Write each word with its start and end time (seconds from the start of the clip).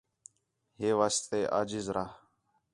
ہے 0.79 0.89
واسطے 0.99 1.39
عاجز 1.55 1.85
رہ 1.95 2.05